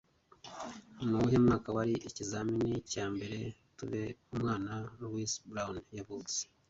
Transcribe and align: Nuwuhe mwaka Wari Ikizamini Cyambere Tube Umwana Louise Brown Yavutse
Nuwuhe 1.07 1.37
mwaka 1.45 1.67
Wari 1.75 1.93
Ikizamini 2.07 2.71
Cyambere 2.91 3.39
Tube 3.77 4.01
Umwana 4.33 4.71
Louise 5.01 5.37
Brown 5.49 5.75
Yavutse 5.97 6.39